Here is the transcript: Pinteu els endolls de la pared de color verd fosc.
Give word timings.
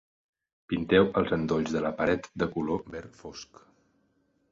Pinteu 0.71 1.09
els 1.19 1.33
endolls 1.37 1.75
de 1.75 1.83
la 1.87 1.91
pared 1.99 2.29
de 2.45 2.47
color 2.57 2.81
verd 2.97 3.21
fosc. 3.21 3.61